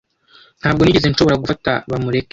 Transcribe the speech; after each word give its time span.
Ntabwo 0.59 0.81
nigeze 0.81 1.07
nshobora 1.09 1.41
gufata 1.43 1.71
Bamureke. 1.89 2.29